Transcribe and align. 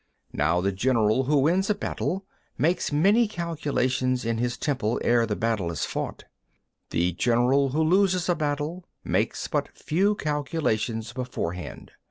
26. 0.31 0.37
Now 0.39 0.61
the 0.61 0.71
general 0.71 1.23
who 1.25 1.37
wins 1.41 1.69
a 1.69 1.75
battle 1.75 2.25
makes 2.57 2.91
many 2.91 3.27
calculations 3.27 4.25
in 4.25 4.39
his 4.39 4.57
temple 4.57 4.99
ere 5.03 5.27
the 5.27 5.35
battle 5.35 5.69
is 5.71 5.85
fought. 5.85 6.23
The 6.89 7.11
general 7.11 7.69
who 7.69 7.83
loses 7.83 8.27
a 8.27 8.33
battle 8.33 8.83
makes 9.03 9.47
but 9.47 9.77
few 9.77 10.15
calculations 10.15 11.13
beforehand. 11.13 11.91